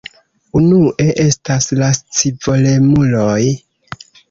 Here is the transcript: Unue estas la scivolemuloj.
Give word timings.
Unue 0.59 1.05
estas 1.25 1.67
la 1.83 1.91
scivolemuloj. 1.99 3.39